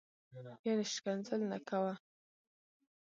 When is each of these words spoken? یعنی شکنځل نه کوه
یعنی 0.65 0.83
شکنځل 0.93 1.41
نه 1.51 1.57
کوه 1.67 1.93